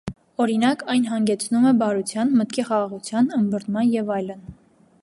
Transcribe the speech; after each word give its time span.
Օրինակ՝ 0.45 0.79
այն 0.93 1.05
հանգեցնում 1.09 1.67
է 1.73 1.75
բարության, 1.83 2.33
մտքի 2.41 2.67
խաղաղության, 2.71 3.31
ըմբռնման 3.41 3.95
և 3.99 4.13
այլն։ 4.19 4.43